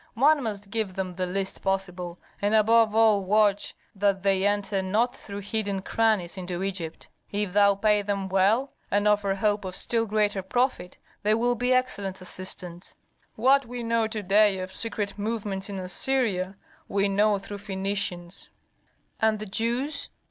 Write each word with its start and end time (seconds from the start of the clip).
One 0.15 0.41
must 0.41 0.71
give 0.71 0.95
them 0.95 1.13
the 1.13 1.27
least 1.27 1.61
possible, 1.61 2.17
and 2.41 2.55
above 2.55 2.95
all 2.95 3.23
watch 3.23 3.75
that 3.93 4.23
they 4.23 4.47
enter 4.47 4.81
not 4.81 5.15
through 5.15 5.41
hidden 5.41 5.83
crannies 5.83 6.39
into 6.39 6.63
Egypt. 6.63 7.07
If 7.31 7.53
thou 7.53 7.75
pay 7.75 8.01
them 8.01 8.27
well 8.27 8.71
and 8.89 9.07
offer 9.07 9.35
hope 9.35 9.63
of 9.63 9.75
still 9.75 10.07
greater 10.07 10.41
profit, 10.41 10.97
they 11.21 11.35
will 11.35 11.53
be 11.53 11.71
excellent 11.71 12.19
assistants. 12.19 12.95
What 13.35 13.67
we 13.67 13.83
know 13.83 14.07
to 14.07 14.23
day 14.23 14.57
of 14.57 14.71
secret 14.71 15.19
movements 15.19 15.69
in 15.69 15.77
Assyria 15.77 16.57
we 16.87 17.07
know 17.07 17.37
through 17.37 17.57
Phœnicians." 17.59 18.47
"And 19.21 19.37
the 19.37 19.45
Jews?" 19.45 20.09